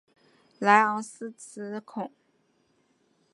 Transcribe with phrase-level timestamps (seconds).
[0.57, 2.11] 莱昂西兹孔。